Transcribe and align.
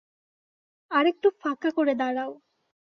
আরেকটু 0.91 1.27
ফাঁকা 1.41 1.69
করে 1.71 1.93
দাঁড়াও। 1.95 2.31